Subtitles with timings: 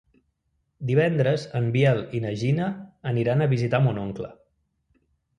[0.91, 2.69] Divendres en Biel i na Gina
[3.11, 4.31] aniran a visitar mon oncle.